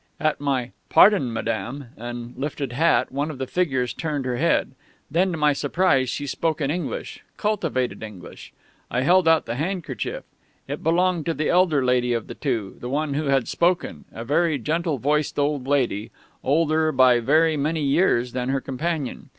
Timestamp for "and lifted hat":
1.95-3.11